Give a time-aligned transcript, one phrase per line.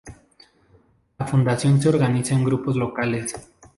[1.19, 3.35] La fundación se organiza en grupos locales.